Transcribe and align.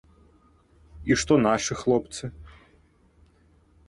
І 1.11 1.17
што 1.23 1.33
нашы 1.47 1.73
хлопцы? 1.81 2.31